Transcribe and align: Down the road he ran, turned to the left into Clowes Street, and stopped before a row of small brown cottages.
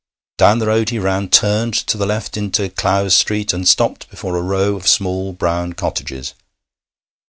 Down 0.39 0.57
the 0.57 0.65
road 0.65 0.89
he 0.89 0.97
ran, 0.97 1.29
turned 1.29 1.75
to 1.75 1.95
the 1.95 2.07
left 2.07 2.35
into 2.35 2.71
Clowes 2.71 3.15
Street, 3.15 3.53
and 3.53 3.67
stopped 3.67 4.09
before 4.09 4.35
a 4.35 4.41
row 4.41 4.75
of 4.75 4.87
small 4.87 5.31
brown 5.31 5.73
cottages. 5.73 6.33